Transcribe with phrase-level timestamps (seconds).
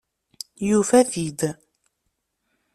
[0.67, 1.39] Yufa-t-id.